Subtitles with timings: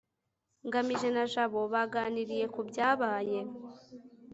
[0.67, 3.39] ngamije na jabo baganiriye ku byabaye